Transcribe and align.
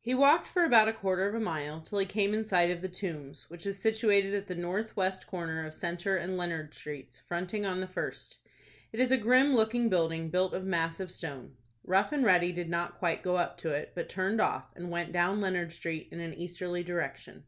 He 0.00 0.14
walked 0.14 0.46
for 0.46 0.62
about 0.64 0.94
quarter 0.94 1.26
of 1.28 1.34
a 1.34 1.40
mile, 1.40 1.80
till 1.80 1.98
he 1.98 2.06
came 2.06 2.32
in 2.34 2.46
sight 2.46 2.70
of 2.70 2.82
the 2.82 2.88
Tombs, 2.88 3.50
which 3.50 3.66
is 3.66 3.82
situated 3.82 4.32
at 4.32 4.46
the 4.46 4.54
north 4.54 4.94
west 4.96 5.26
corner 5.26 5.66
of 5.66 5.74
Centre 5.74 6.16
and 6.16 6.36
Leonard 6.36 6.72
Streets, 6.72 7.18
fronting 7.26 7.66
on 7.66 7.80
the 7.80 7.88
first. 7.88 8.38
It 8.92 9.00
is 9.00 9.10
a 9.10 9.16
grim 9.16 9.56
looking 9.56 9.88
building, 9.88 10.30
built 10.30 10.54
of 10.54 10.64
massive 10.64 11.10
stone. 11.10 11.56
Rough 11.82 12.12
and 12.12 12.24
Ready 12.24 12.52
did 12.52 12.68
not 12.68 12.94
quite 12.94 13.24
go 13.24 13.34
up 13.34 13.58
to 13.62 13.70
it, 13.70 13.90
but 13.96 14.08
turned 14.08 14.40
off, 14.40 14.70
and 14.76 14.88
went 14.88 15.10
down 15.10 15.40
Leonard 15.40 15.72
Street 15.72 16.08
in 16.12 16.20
an 16.20 16.32
easterly 16.34 16.84
direction. 16.84 17.42